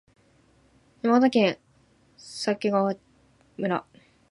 [1.03, 1.59] 山形県
[2.17, 2.95] 鮭川
[3.57, 3.85] 村